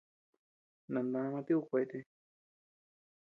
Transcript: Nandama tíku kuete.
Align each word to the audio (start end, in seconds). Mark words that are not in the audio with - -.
Nandama 0.91 1.43
tíku 1.45 1.61
kuete. 1.69 1.99